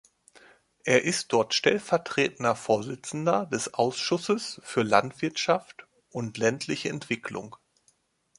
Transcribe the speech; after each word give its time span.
Er 0.83 1.03
ist 1.03 1.31
dort 1.31 1.53
stellvertretender 1.53 2.55
Vorsitzender 2.55 3.45
des 3.45 3.75
Ausschusses 3.75 4.59
für 4.63 4.81
Landwirtschaft 4.81 5.85
und 6.09 6.39
ländliche 6.39 6.89
Entwicklung. 6.89 7.55